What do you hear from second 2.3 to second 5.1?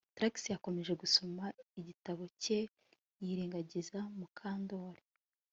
cye yirengagiza Mukandoli